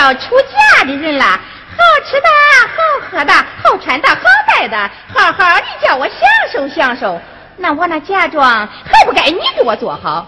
[0.00, 2.28] 要出嫁的人了，好吃的
[2.66, 3.32] 好喝的
[3.62, 4.16] 好穿的好
[4.48, 6.18] 戴的，好好的叫我享
[6.50, 7.20] 受享受。
[7.58, 10.26] 那我那嫁妆还不该你给我做好？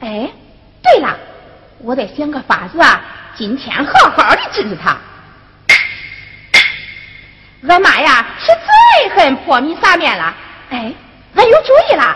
[0.00, 0.26] 哎，
[0.82, 1.14] 对了，
[1.80, 2.98] 我得想个法子啊，
[3.36, 4.96] 今天好好的治治他。
[7.68, 10.34] 俺妈呀，是最恨破米撒面了。
[10.70, 10.92] 哎，
[11.36, 12.11] 俺有主意了。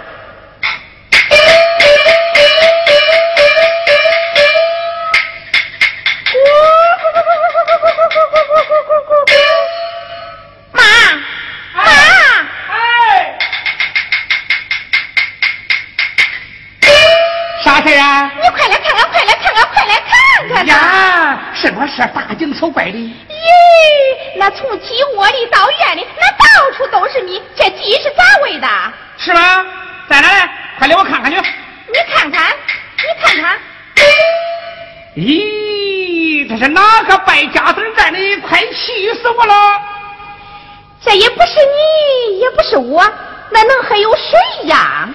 [21.61, 22.03] 什么是？
[22.15, 22.93] 大惊小怪的。
[22.93, 23.15] 咦，
[24.37, 28.69] 那从鸡窝里到院里，那到处都是米，这鸡是咋喂的？
[29.19, 29.65] 是吗？
[30.09, 30.51] 在哪来？
[30.79, 31.37] 快领我看看去。
[31.39, 33.59] 你看看，你看看。
[35.17, 38.19] 咦，这是哪个败家子干的？
[38.43, 39.81] 快气死我了！
[41.03, 41.55] 这也不是
[42.29, 43.03] 你，也不是我，
[43.51, 45.09] 那能还有谁呀？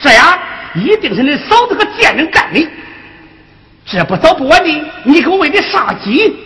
[0.00, 0.38] 这样，
[0.74, 2.70] 一定是你嫂子和贱人干的。
[3.86, 6.36] 这不早不晚的，你给我喂的啥鸡，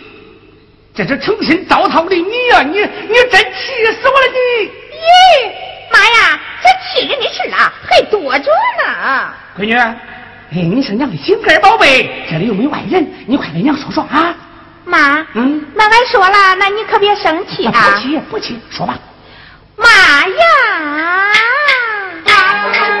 [0.93, 2.61] 这是成心糟蹋我的米呀！
[2.61, 4.27] 你你真气死我了！
[4.31, 5.51] 你咦，
[5.91, 6.69] 妈呀，这
[7.01, 8.51] 气人的事啊还多着
[8.85, 9.33] 呢。
[9.57, 9.73] 闺女。
[9.73, 9.95] 哎，
[10.51, 14.35] 你是娘的心肝宝贝，这里又没外人，你快跟娘说说啊！
[14.85, 17.71] 妈，嗯，那俺说了，那你可别生气啊！
[17.73, 18.99] 不气不气，说吧。
[19.77, 19.87] 妈
[20.27, 21.31] 呀！
[22.25, 23.00] 三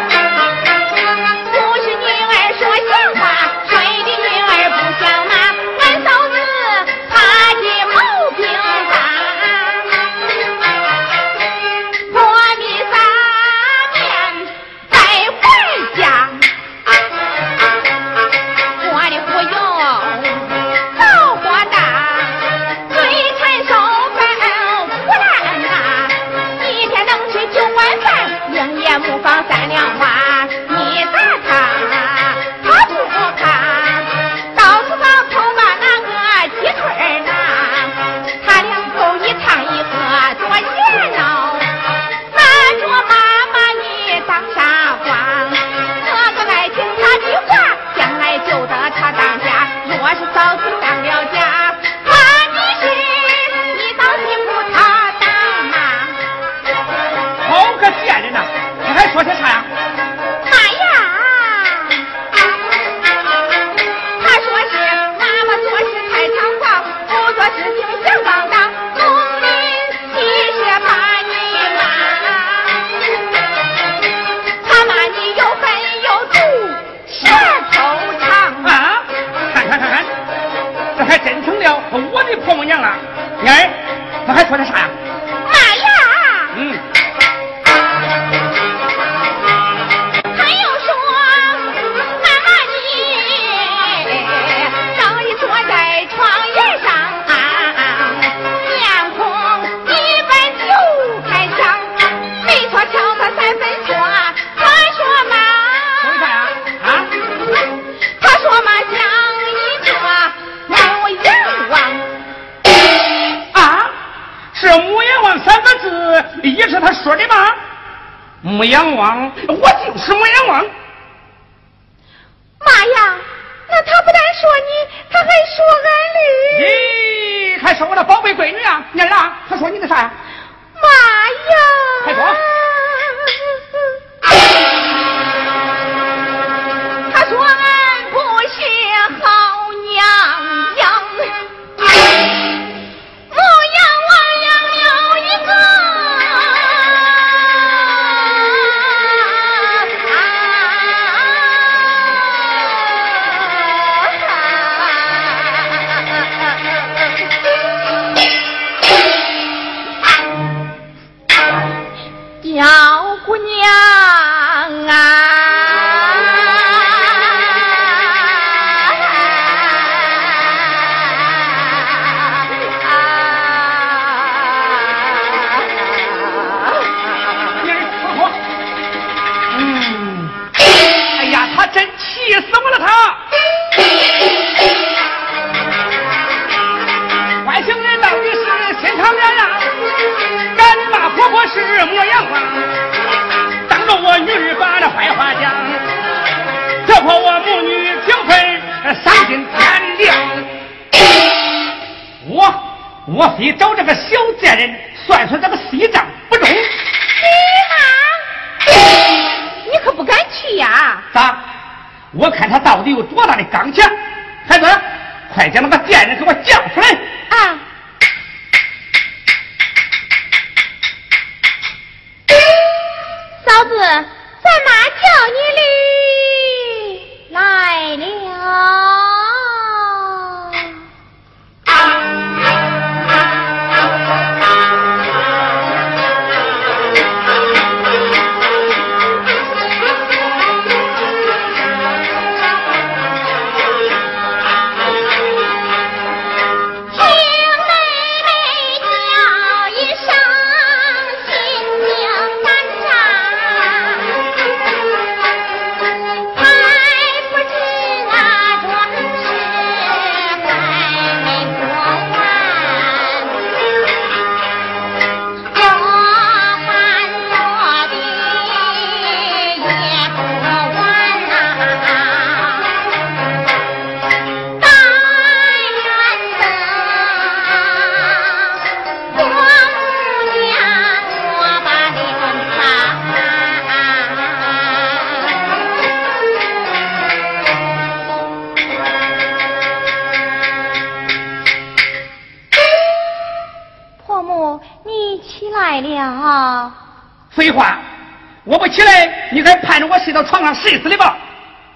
[300.41, 301.17] 我睡死的吧？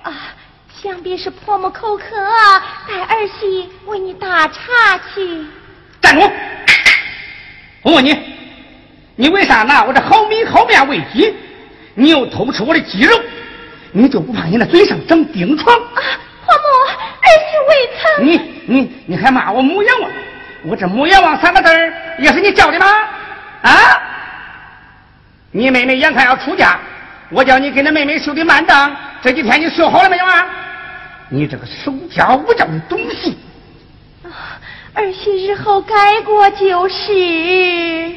[0.04, 0.12] 啊，
[0.82, 2.04] 想必是婆母口渴，
[2.88, 5.46] 带儿媳为你打茶去。
[6.02, 6.32] 站住！
[7.84, 8.18] 我问你，
[9.16, 11.34] 你为啥拿我这好米好面喂鸡？
[11.94, 13.20] 你又偷吃我的鸡肉，
[13.92, 15.74] 你就不怕你那嘴上长钉疮？
[15.74, 16.02] 啊，
[16.46, 16.64] 婆母，
[17.22, 18.26] 儿媳未曾。
[18.28, 20.12] 你你你还骂我母阎王？
[20.66, 22.88] 我这母阎王三个字儿也是你叫的吗？
[23.62, 23.72] 啊？
[25.52, 26.80] 你妹妹眼看要出嫁，
[27.32, 30.48] 我叫你给那妹妹修的幔帐，这几天你修好了没有啊？
[31.30, 33.36] 你这个守家无教的东西！
[34.24, 34.62] 啊，
[34.94, 38.14] 儿媳日后改过就是。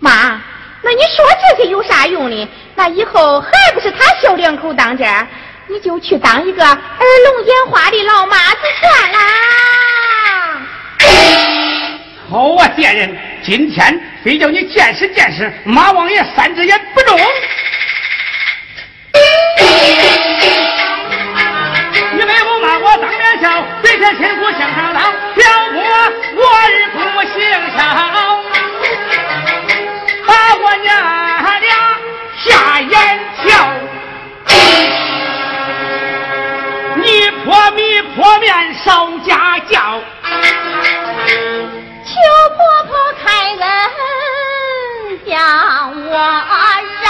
[0.00, 0.38] 妈，
[0.82, 2.48] 那你说这些有啥用呢？
[2.74, 5.26] 那以后还不是他小两口当家，
[5.66, 9.18] 你就去当一个耳聋眼花的老妈子算啦。
[12.28, 13.16] 好啊，贱人！
[13.42, 17.18] 今天非叫你见识见识马王爷三只眼不中。
[23.82, 25.02] 这天天不想上当
[25.34, 25.78] 表哥
[26.36, 26.98] 我儿不
[27.28, 27.34] 行
[27.76, 27.78] 上
[30.26, 30.86] 把我娘
[31.60, 31.70] 俩
[32.36, 32.90] 下眼
[33.36, 33.44] 瞧
[36.96, 37.80] 你泼米
[38.16, 40.02] 泼面少家教
[42.04, 42.10] 求
[42.56, 43.60] 婆婆开恩
[45.26, 45.34] 将
[46.06, 46.12] 我
[47.02, 47.06] 绕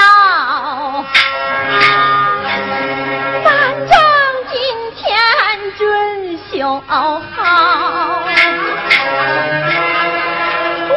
[6.88, 8.20] 哦好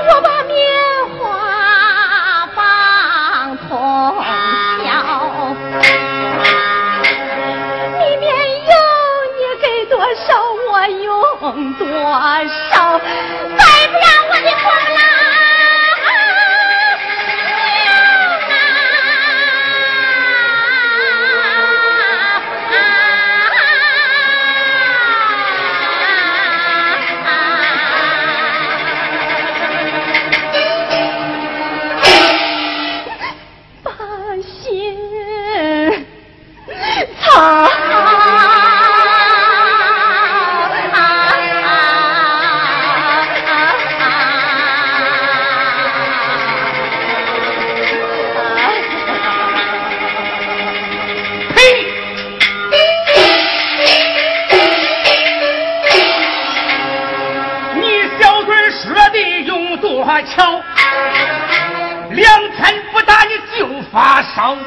[0.07, 0.57] 我把棉
[1.17, 1.19] 花
[2.55, 3.69] 棒捧
[4.83, 4.87] 瞧
[7.97, 8.27] 里面
[8.65, 8.73] 有
[9.37, 10.27] 你给多少
[10.71, 11.07] 我用
[11.75, 11.81] 多
[12.69, 12.99] 少？
[13.57, 14.93] 再不让我的婆婆
[60.29, 60.61] 瞧
[62.11, 64.57] 两天不打你就发烧。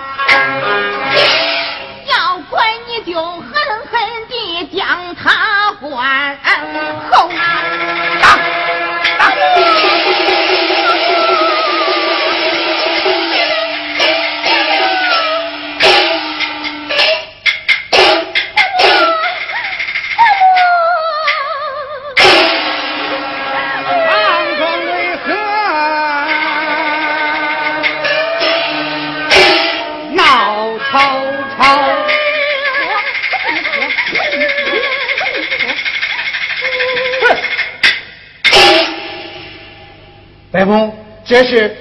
[41.32, 41.74] 这是？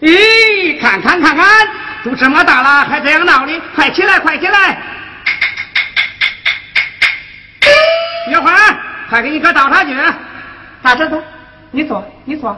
[0.00, 1.68] 咦，看看看看，
[2.04, 3.60] 都这么大了，还这样闹呢？
[3.74, 4.80] 快起来，快起来！
[8.28, 8.56] 月花，
[9.10, 9.96] 快给你哥倒茶去。
[10.80, 11.20] 大侄子，
[11.72, 12.56] 你坐，你坐。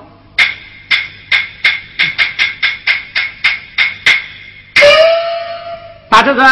[6.10, 6.42] 大侄子，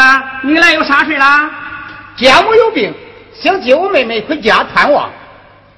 [0.45, 1.51] 你来有啥事啦？
[2.17, 2.91] 家母有病，
[3.35, 5.13] 想接我妹妹回家探望，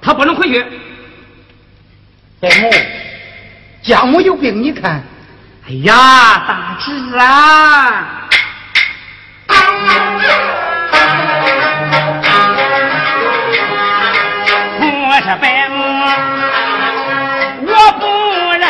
[0.01, 0.65] 她不能回去。
[2.39, 2.71] 白母。
[3.87, 5.01] 家母有病，你看。
[5.65, 5.93] 哎呀，
[6.45, 8.27] 大侄啊！
[14.79, 15.77] 我是白母，
[17.65, 18.05] 我不
[18.59, 18.63] 认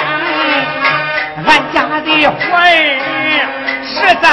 [1.45, 2.65] 俺家的活儿
[3.83, 4.25] 实在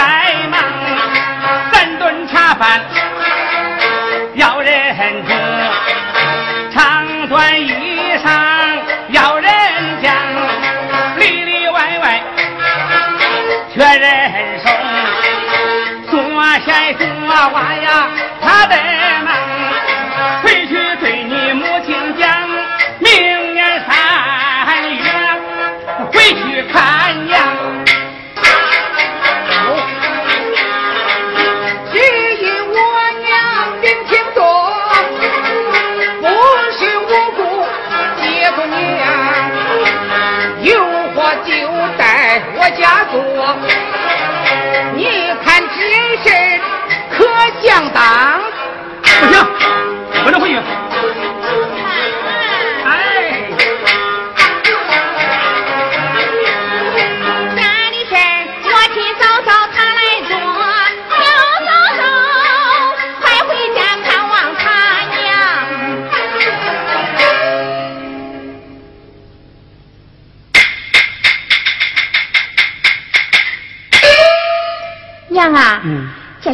[47.95, 48.44] 当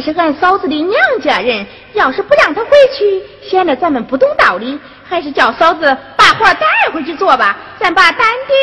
[0.01, 4.79] 是俺嫂子的娘家人，要是不让她回去，显得咱们不懂道理。
[5.07, 7.57] 还是叫嫂子把活带回去做吧。
[7.77, 8.53] 咱把担的、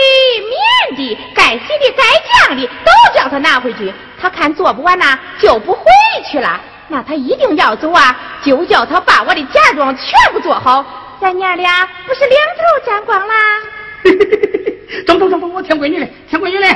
[0.49, 2.03] 面的、该洗的、该
[2.49, 3.93] 酱的都叫她拿回去。
[4.19, 5.85] 她看做不完呐，就不回
[6.31, 6.59] 去了。
[6.89, 10.83] 那她一定要走啊，就叫她把我的嫁妆全部做好。
[11.21, 13.35] 咱娘俩不是两头沾光啦？
[15.07, 16.67] 中中中中，我听闺女的，听闺女的。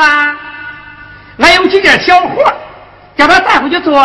[0.00, 0.38] 大侄子，
[1.38, 2.42] 俺有几件小活，
[3.16, 4.02] 叫他带回去做，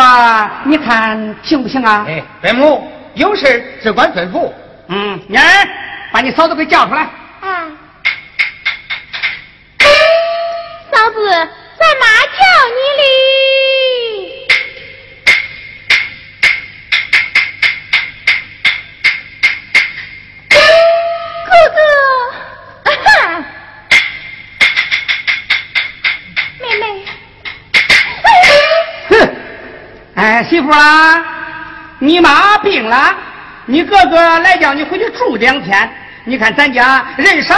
[0.64, 2.04] 你看行不行啊？
[2.06, 4.52] 哎，伯母，有事只管吩咐。
[4.88, 5.42] 嗯，妮儿，
[6.12, 7.00] 把你嫂子给叫出来。
[7.40, 7.64] 啊，
[10.92, 11.48] 嫂子，
[30.36, 31.24] 哎，媳妇啊，
[31.98, 33.16] 你妈病了，
[33.64, 35.90] 你哥哥来叫你回去住两天。
[36.24, 37.54] 你看咱家人少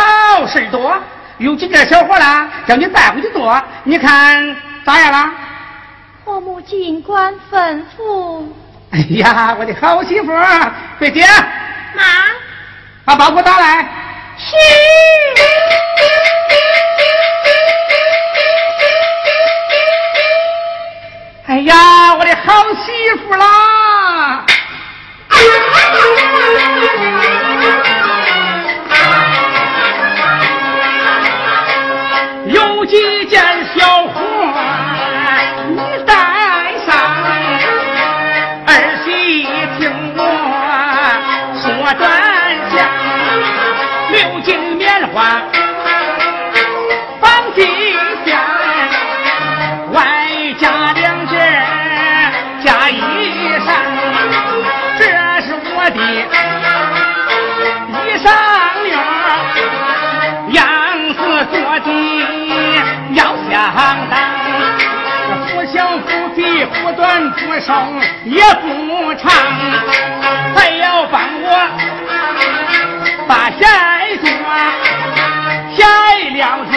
[0.46, 0.96] 事多，
[1.38, 3.60] 有几件小活啦，叫你带回去做。
[3.82, 5.28] 你看咋样了？
[6.24, 8.46] 婆母尽管吩咐。
[8.92, 10.32] 哎呀，我的好媳妇，
[11.00, 11.26] 别姐，
[11.96, 12.04] 妈，
[13.04, 13.88] 把包裹打来。
[14.38, 14.54] 是。
[21.48, 22.92] 哎呀，我的好媳
[23.26, 24.44] 妇啦！
[67.30, 69.30] 不生也不长，
[70.54, 71.46] 还要帮我
[73.26, 74.28] 把下一桌
[75.76, 75.86] 下
[76.18, 76.72] 一两桌，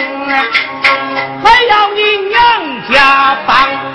[1.42, 2.38] 还要你娘
[2.90, 3.91] 家帮。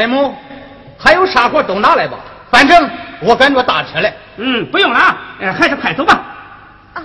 [0.00, 0.34] 伯母，
[0.98, 2.16] 还有啥活都拿来吧，
[2.50, 2.88] 反正
[3.20, 4.14] 我赶着打车来。
[4.36, 6.24] 嗯，不用了还是快走吧。
[6.94, 7.02] 啊，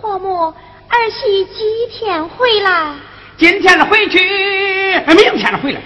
[0.00, 2.94] 婆母，儿媳几天回来？
[3.36, 4.18] 今天回去，
[5.06, 5.80] 呃明天回来。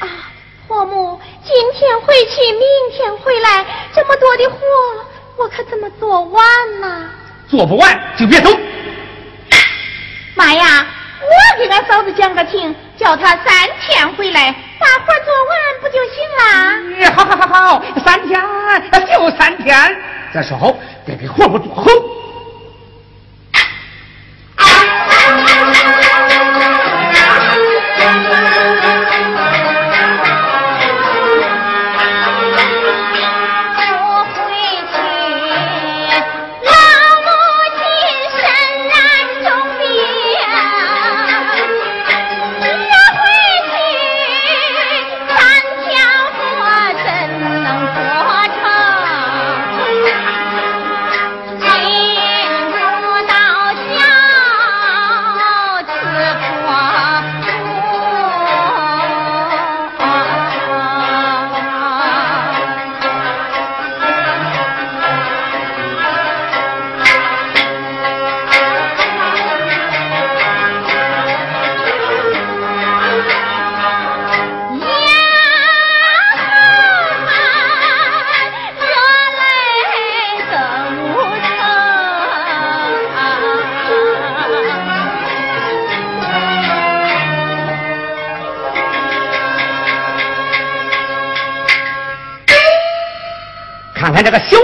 [0.00, 0.06] 啊，
[0.68, 3.64] 婆母，今天回去，明天回来，
[3.94, 4.58] 这么多的活，
[5.38, 6.44] 我可怎么做完
[6.80, 7.08] 呢？
[7.48, 8.51] 做不完就别走。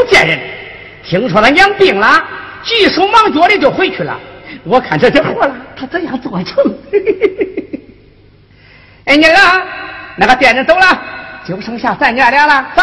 [0.09, 0.41] 贱人，
[1.05, 2.25] 听说他娘病了，
[2.65, 4.19] 急手忙脚的就回去了。
[4.65, 6.65] 我看这些活了，他怎样做成？
[9.07, 9.63] 哎，妮儿，
[10.17, 10.87] 那个店人走了，
[11.47, 12.67] 就剩下咱娘俩了。
[12.75, 12.83] 走，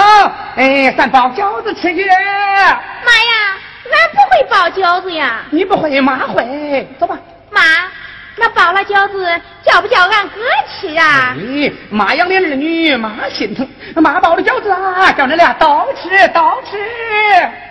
[0.55, 2.05] 哎，咱包饺子吃去。
[2.05, 2.81] 妈呀，
[3.91, 5.43] 俺不会包饺子呀。
[5.51, 6.88] 你不会，妈会。
[6.99, 7.19] 走吧。
[7.51, 7.61] 妈，
[8.38, 11.35] 那包了饺子叫不叫俺哥吃啊？
[11.38, 13.67] 哎，妈养的儿女，妈心疼。
[13.95, 16.79] 妈包的饺子啊，叫你俩都吃，都吃。
[17.25, 17.64] 对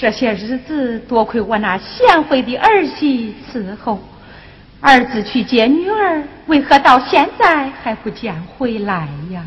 [0.00, 4.00] 这些日子多亏我那贤惠的儿媳伺候，
[4.80, 9.44] 儿子去接女儿，为何到现在还不见回来呀？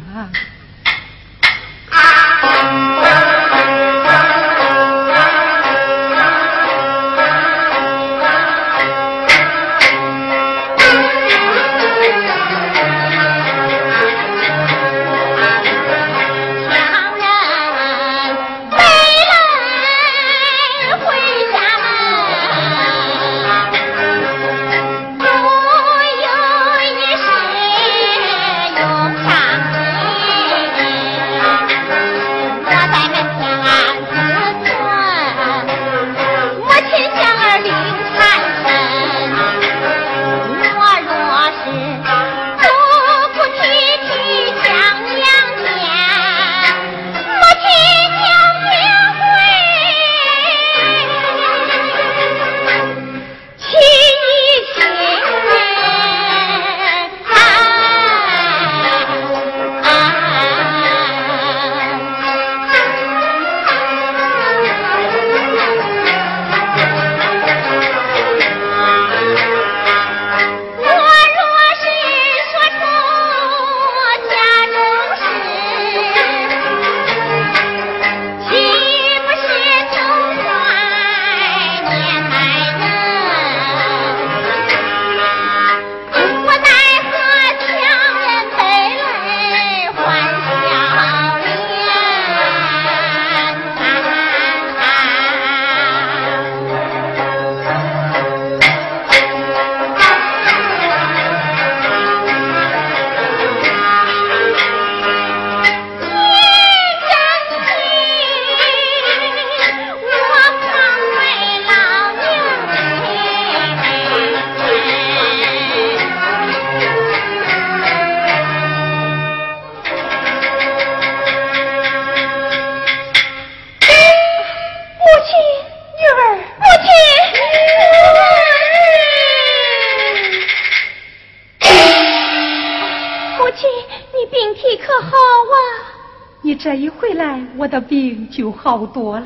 [138.94, 139.26] 多了。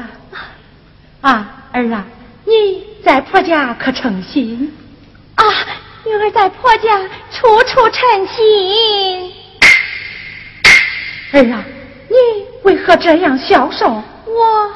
[1.22, 2.06] 啊，儿啊，
[2.46, 4.74] 你在婆家可称心？
[5.36, 5.44] 啊，
[6.06, 7.02] 女儿在婆家
[7.32, 9.34] 处处称心。
[11.34, 11.64] 儿啊，
[12.08, 12.16] 你
[12.64, 14.02] 为何这样消瘦？
[14.26, 14.72] 我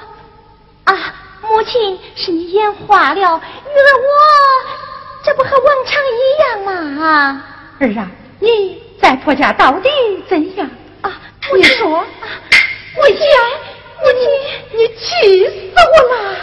[0.84, 4.12] 啊，母亲是你眼花了，女儿我
[5.24, 6.62] 这不和往常一样
[6.96, 7.44] 吗？
[7.80, 9.90] 儿啊，你在婆家到底
[10.28, 10.70] 怎样？
[11.02, 11.14] 啊，
[11.56, 13.16] 你说，母亲，
[14.02, 14.22] 母亲，
[14.78, 16.38] 你气死我了！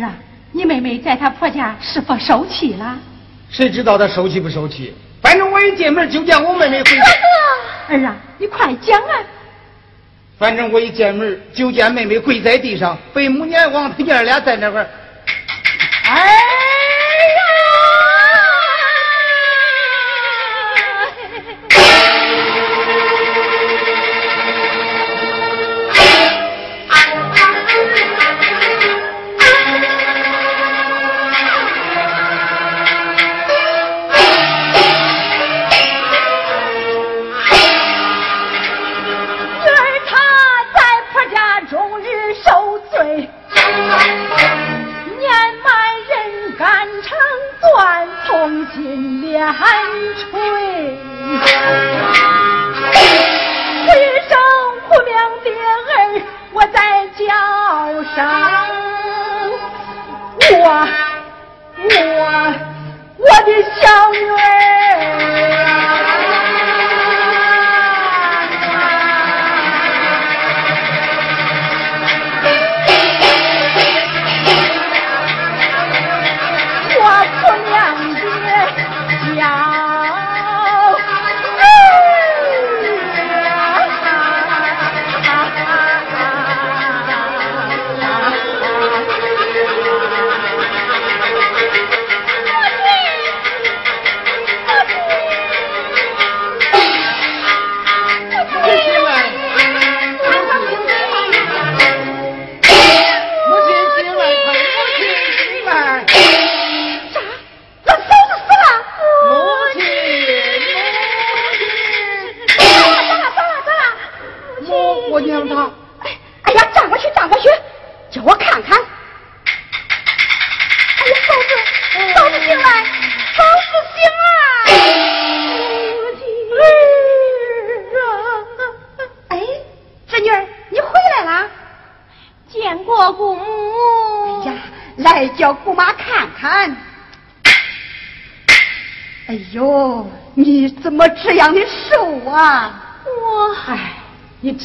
[0.00, 0.14] 儿啊，
[0.52, 2.98] 你妹妹在她婆家是否受气了？
[3.50, 4.94] 谁知道她受气不受气？
[5.20, 6.98] 反正我一进门就见我妹妹跪。
[7.88, 9.14] 儿啊，你快讲啊！
[10.38, 14.88] 反正我一进门就见妹妹跪在地上，被母娘王他娘俩在那块儿。
[16.04, 16.37] 哎。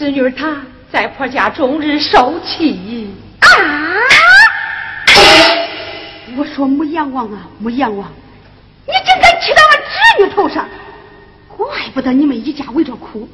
[0.04, 0.62] 侄女她
[0.92, 3.48] 在婆家终日受气啊！
[6.36, 8.12] 我说母阎王啊，母阎王，
[8.86, 10.68] 你竟敢气到我侄女头上，
[11.48, 13.30] 怪不得你们一家围着哭，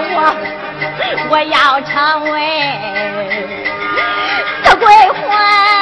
[0.00, 0.18] 我，
[1.30, 2.36] 我要成为
[4.64, 5.77] 四鬼魂。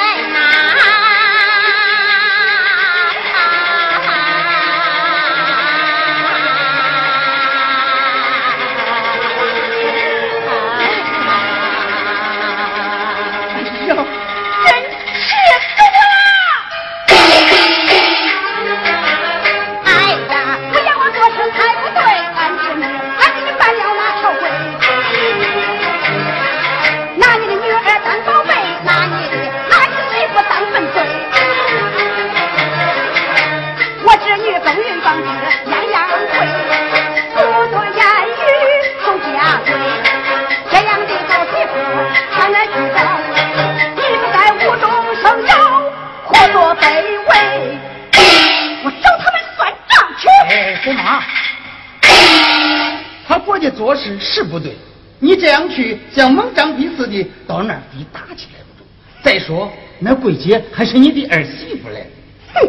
[54.07, 54.75] 是是不对，
[55.19, 58.87] 你这样去像猛张逼似的，到那儿非打起来不中。
[59.23, 62.07] 再说那桂姐还是你的儿媳妇嘞。
[62.55, 62.69] 哼，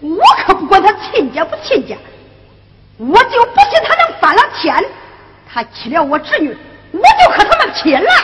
[0.00, 1.96] 我可不管她亲家不亲家，
[2.98, 4.74] 我就不信他能翻了天。
[5.54, 6.56] 他娶了我侄女，
[6.92, 8.21] 我就和他们拼了。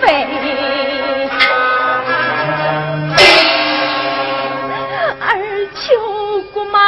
[0.00, 0.04] 飞。
[5.20, 5.26] 儿
[5.74, 5.82] 求
[6.52, 6.78] 姑妈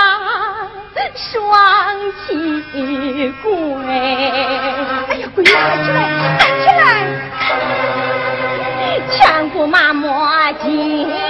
[1.16, 1.22] 双
[2.26, 2.30] 膝
[3.42, 3.44] 跪，
[3.88, 3.90] 哎
[5.16, 5.52] 呀，跪站
[5.84, 5.98] 起来，
[6.38, 6.82] 站起来，
[9.10, 10.08] 劝姑妈莫
[10.62, 11.23] 惊。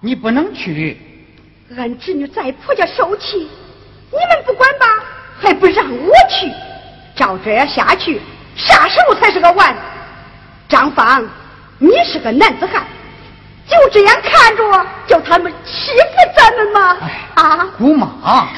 [0.00, 0.98] 你不能去，
[1.76, 3.48] 俺侄女在婆家受气，
[4.10, 4.86] 你们不管吧？
[5.38, 6.50] 还不让我去？
[7.14, 8.20] 照这样下去，
[8.56, 9.76] 啥时候才是个完？
[10.68, 11.22] 张芳，
[11.78, 12.82] 你是个男子汉，
[13.68, 16.96] 就这样看着叫他们欺负咱们吗？
[17.34, 18.48] 啊，姑妈，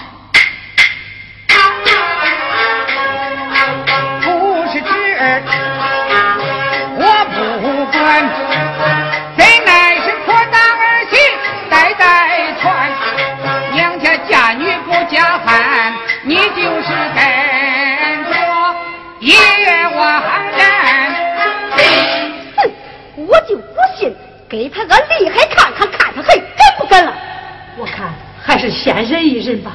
[22.56, 22.70] 哼，
[23.26, 23.64] 我就不
[23.96, 24.14] 信，
[24.48, 27.12] 给他个厉害看看，看他还敢不敢了。
[27.78, 29.72] 我看还是先忍一忍吧，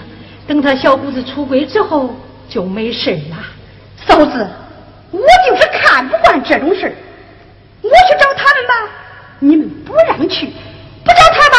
[0.47, 2.13] 等他小姑子出轨之后
[2.49, 3.38] 就没事了。
[4.05, 4.47] 嫂子，
[5.11, 6.95] 我就是看不惯这种事
[7.82, 8.73] 我去找他们吧，
[9.39, 10.47] 你们不让去；
[11.03, 11.57] 不找他吧，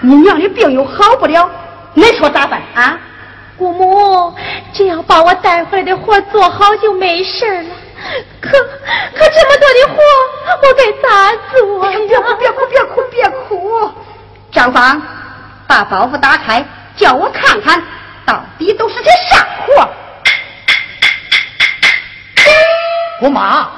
[0.00, 1.50] 你娘的病又好不了。
[1.94, 2.98] 你说咋办啊？
[3.56, 4.32] 姑母，
[4.72, 7.70] 只要把我带回来的活做好就没事了。
[8.40, 9.96] 可可这么多的活，
[10.62, 11.06] 我该咋
[11.52, 11.56] 做
[11.90, 11.98] 呀？
[12.08, 13.90] 别哭，别哭，别哭，别哭！
[14.52, 15.00] 张芳，
[15.66, 16.64] 把包袱打开，
[16.96, 17.82] 叫我看看
[18.24, 19.88] 到底都是些啥活。
[23.20, 23.68] 我妈，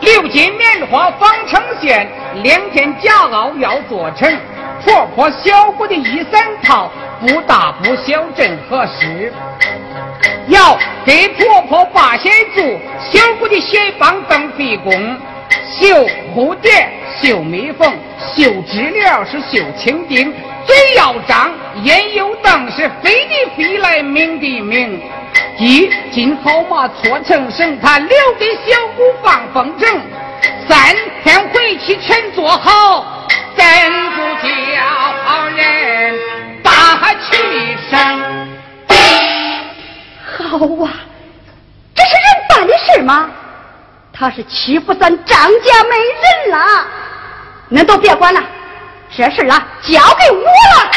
[0.00, 2.06] 六斤棉花纺成线，
[2.42, 4.38] 两件夹袄要做成。
[4.84, 9.32] 婆婆小姑的一三套，不大不小正合适。
[10.48, 12.64] 要给婆婆把鞋做，
[13.00, 14.92] 小姑的鞋帮更费工。
[15.68, 16.88] 绣蝴蝶，
[17.20, 17.92] 绣蜜蜂，
[18.34, 20.32] 绣知了是绣蜻蜓。
[20.64, 21.52] 嘴要张，
[21.82, 25.00] 眼又瞪，是飞的飞来，鸣的鸣。
[25.58, 29.86] 一金好马搓成绳，他留给小姑放风筝。
[30.68, 30.94] 三
[31.24, 33.26] 天回去全做好。
[33.56, 33.66] 真
[34.10, 36.14] 不叫人
[37.14, 38.18] 去山。
[40.38, 40.92] 好啊，
[41.94, 43.30] 这是人办的事吗？
[44.18, 46.86] 他是欺负咱张家没人了，
[47.70, 48.42] 恁都别管了，
[49.14, 50.90] 这事啊交给我了。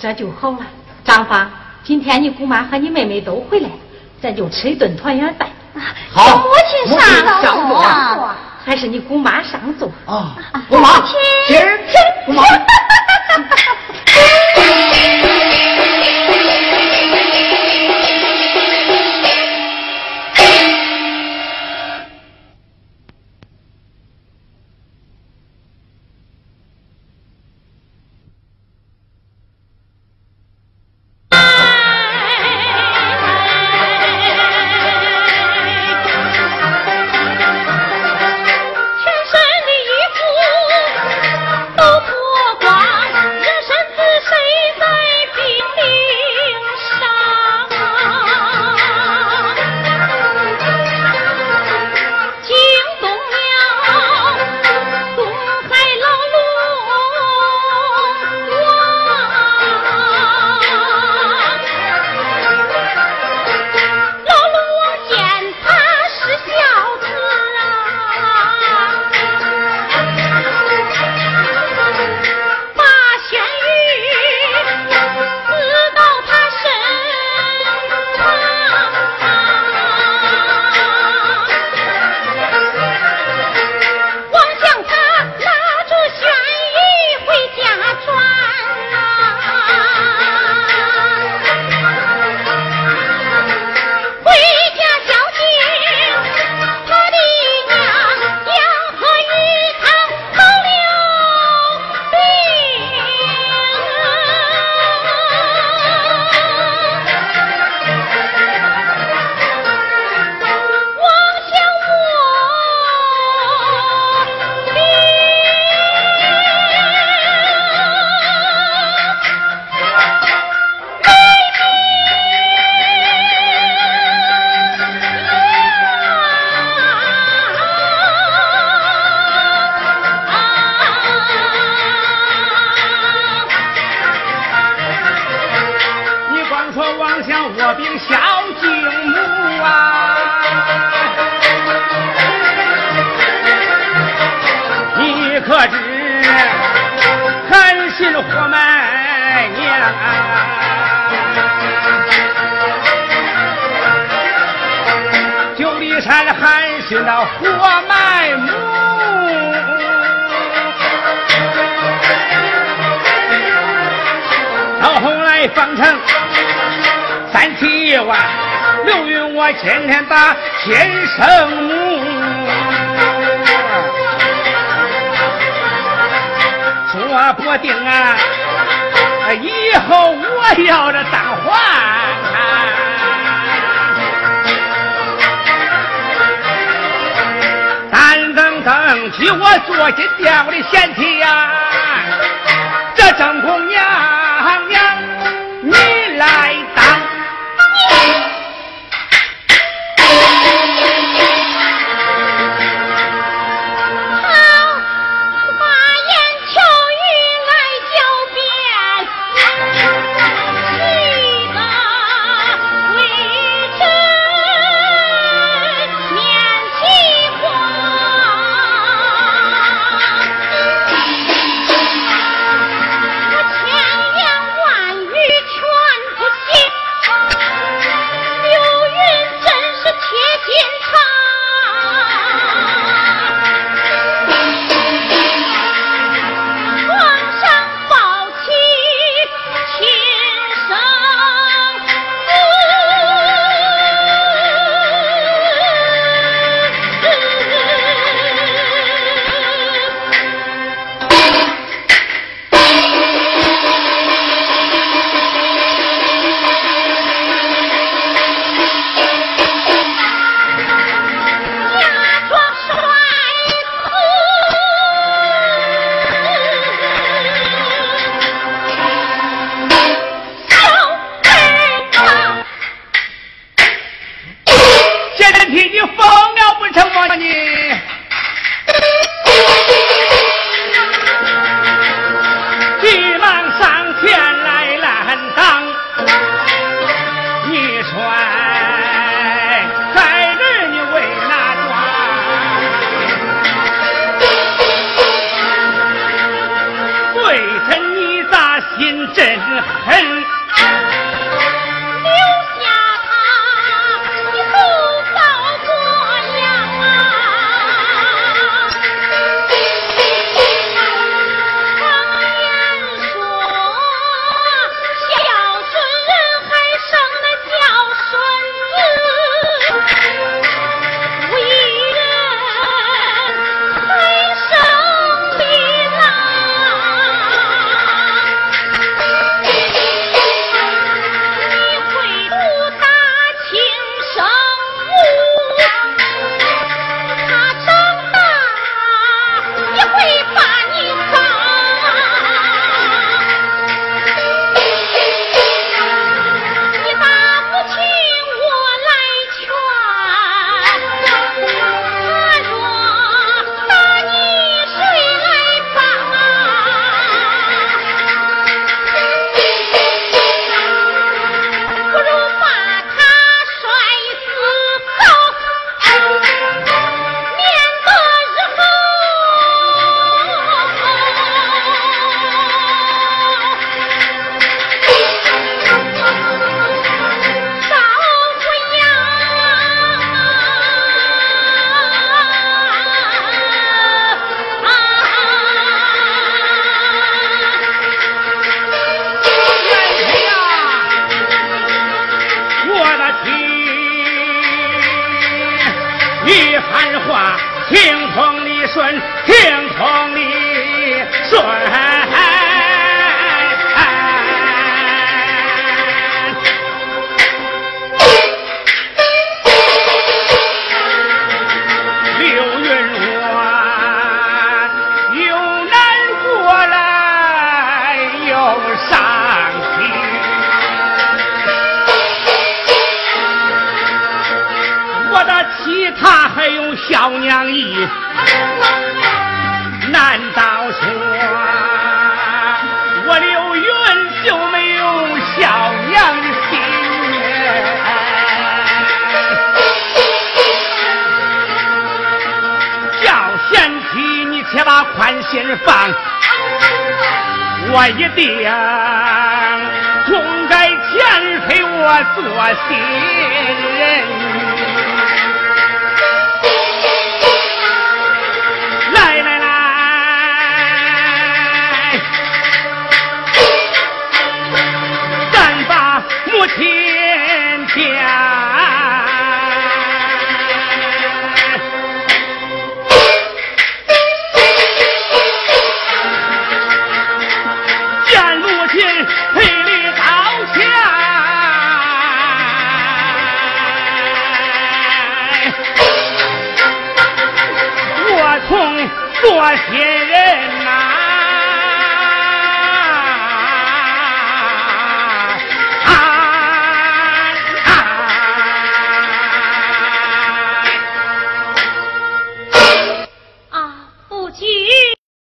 [0.00, 0.60] 这就好了
[1.04, 1.50] 张芳
[1.82, 3.68] 今天你姑妈和你妹妹都回来
[4.20, 5.48] 咱就吃一顿团圆饭。
[6.10, 8.34] 好母亲上上座
[8.64, 9.90] 还是你姑妈上座。
[10.04, 10.36] 啊
[10.68, 11.14] 姑妈亲
[11.46, 12.42] 亲姑妈